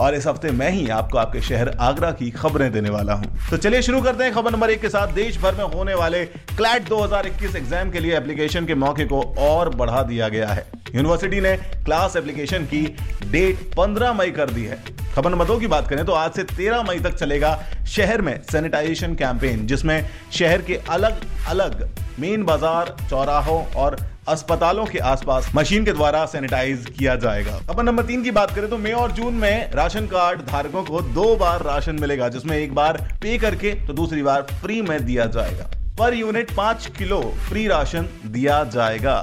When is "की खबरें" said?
2.12-2.70